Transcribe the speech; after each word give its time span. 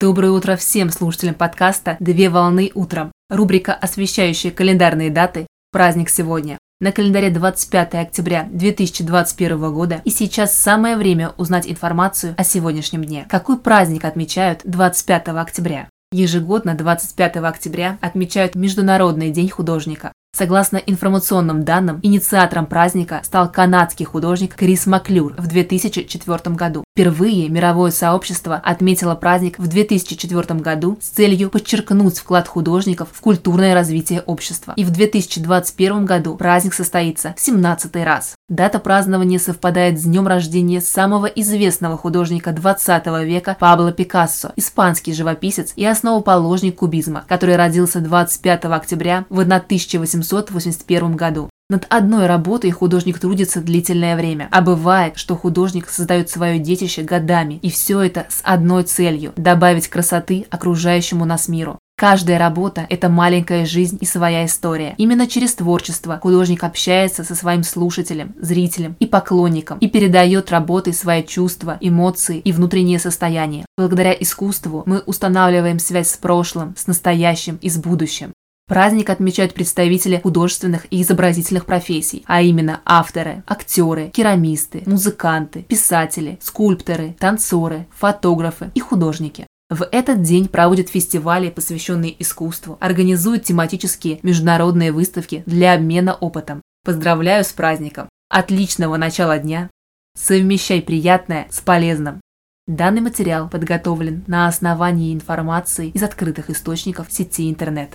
Доброе 0.00 0.30
утро 0.30 0.56
всем 0.56 0.88
слушателям 0.88 1.34
подкаста 1.34 1.98
«Две 2.00 2.30
волны 2.30 2.70
утром». 2.74 3.12
Рубрика, 3.28 3.74
освещающая 3.74 4.50
календарные 4.50 5.10
даты 5.10 5.46
«Праздник 5.72 6.08
сегодня». 6.08 6.56
На 6.80 6.90
календаре 6.90 7.28
25 7.28 7.96
октября 7.96 8.48
2021 8.50 9.74
года 9.74 10.00
и 10.06 10.08
сейчас 10.08 10.56
самое 10.56 10.96
время 10.96 11.34
узнать 11.36 11.68
информацию 11.68 12.34
о 12.38 12.44
сегодняшнем 12.44 13.04
дне. 13.04 13.26
Какой 13.28 13.58
праздник 13.58 14.06
отмечают 14.06 14.62
25 14.64 15.28
октября? 15.28 15.90
Ежегодно 16.12 16.74
25 16.74 17.36
октября 17.36 17.98
отмечают 18.00 18.54
Международный 18.54 19.30
день 19.30 19.50
художника. 19.50 20.14
Согласно 20.32 20.76
информационным 20.78 21.64
данным, 21.64 22.00
инициатором 22.02 22.66
праздника 22.66 23.20
стал 23.24 23.50
канадский 23.50 24.06
художник 24.06 24.54
Крис 24.54 24.86
Маклюр 24.86 25.34
в 25.36 25.46
2004 25.46 26.54
году. 26.54 26.84
Впервые 26.94 27.48
мировое 27.48 27.90
сообщество 27.90 28.56
отметило 28.56 29.14
праздник 29.14 29.58
в 29.58 29.66
2004 29.66 30.60
году 30.60 30.98
с 31.00 31.08
целью 31.08 31.50
подчеркнуть 31.50 32.18
вклад 32.18 32.48
художников 32.48 33.08
в 33.12 33.20
культурное 33.20 33.74
развитие 33.74 34.22
общества. 34.22 34.72
И 34.76 34.84
в 34.84 34.90
2021 34.90 36.06
году 36.06 36.36
праздник 36.36 36.74
состоится 36.74 37.34
в 37.36 37.40
17 37.40 37.94
раз. 37.96 38.34
Дата 38.50 38.80
празднования 38.80 39.38
совпадает 39.38 40.00
с 40.00 40.02
днем 40.02 40.26
рождения 40.26 40.80
самого 40.80 41.26
известного 41.26 41.96
художника 41.96 42.50
20 42.52 43.06
века 43.24 43.56
Пабло 43.58 43.92
Пикассо, 43.92 44.50
испанский 44.56 45.14
живописец 45.14 45.72
и 45.76 45.86
основоположник 45.86 46.74
кубизма, 46.74 47.24
который 47.28 47.54
родился 47.54 48.00
25 48.00 48.64
октября 48.64 49.24
в 49.30 49.38
1800 49.38 50.50
1881 50.50 51.16
году. 51.16 51.48
Над 51.68 51.86
одной 51.88 52.26
работой 52.26 52.72
художник 52.72 53.20
трудится 53.20 53.60
длительное 53.60 54.16
время, 54.16 54.48
а 54.50 54.60
бывает, 54.60 55.16
что 55.16 55.36
художник 55.36 55.88
создает 55.88 56.28
свое 56.28 56.58
детище 56.58 57.02
годами, 57.02 57.60
и 57.62 57.70
все 57.70 58.00
это 58.00 58.26
с 58.28 58.40
одной 58.42 58.82
целью– 58.82 59.32
добавить 59.36 59.86
красоты 59.86 60.46
окружающему 60.50 61.24
нас 61.24 61.46
миру. 61.46 61.78
Каждая 62.00 62.38
работа– 62.38 62.86
это 62.88 63.10
маленькая 63.10 63.66
жизнь 63.66 63.98
и 64.00 64.06
своя 64.06 64.46
история. 64.46 64.94
Именно 64.96 65.26
через 65.26 65.52
творчество 65.52 66.18
художник 66.22 66.64
общается 66.64 67.24
со 67.24 67.34
своим 67.34 67.62
слушателем, 67.62 68.34
зрителем 68.40 68.96
и 69.00 69.06
поклонником 69.06 69.76
и 69.80 69.86
передает 69.86 70.50
работой 70.50 70.94
свои 70.94 71.22
чувства, 71.22 71.76
эмоции 71.78 72.38
и 72.38 72.52
внутреннее 72.52 72.98
состояние. 72.98 73.66
Благодаря 73.76 74.14
искусству 74.14 74.82
мы 74.86 75.00
устанавливаем 75.00 75.78
связь 75.78 76.08
с 76.08 76.16
прошлым, 76.16 76.74
с 76.74 76.86
настоящим 76.86 77.58
и 77.60 77.68
с 77.68 77.76
будущим. 77.76 78.32
Праздник 78.66 79.10
отмечают 79.10 79.52
представители 79.52 80.20
художественных 80.22 80.86
и 80.90 81.02
изобразительных 81.02 81.66
профессий, 81.66 82.24
а 82.26 82.40
именно 82.40 82.80
авторы, 82.86 83.42
актеры, 83.46 84.08
керамисты, 84.08 84.84
музыканты, 84.86 85.64
писатели, 85.64 86.38
скульпторы, 86.40 87.14
танцоры, 87.18 87.88
фотографы 87.94 88.70
и 88.74 88.80
художники. 88.80 89.46
В 89.70 89.86
этот 89.92 90.22
день 90.22 90.48
проводят 90.48 90.88
фестивали, 90.88 91.48
посвященные 91.48 92.20
искусству, 92.20 92.76
организуют 92.80 93.44
тематические 93.44 94.18
международные 94.24 94.90
выставки 94.90 95.44
для 95.46 95.74
обмена 95.74 96.12
опытом. 96.12 96.60
Поздравляю 96.84 97.44
с 97.44 97.52
праздником! 97.52 98.08
Отличного 98.28 98.96
начала 98.96 99.38
дня! 99.38 99.70
Совмещай 100.18 100.82
приятное 100.82 101.46
с 101.50 101.60
полезным! 101.60 102.20
Данный 102.66 103.00
материал 103.00 103.48
подготовлен 103.48 104.24
на 104.26 104.48
основании 104.48 105.14
информации 105.14 105.90
из 105.90 106.02
открытых 106.02 106.50
источников 106.50 107.06
сети 107.10 107.48
интернет. 107.48 107.90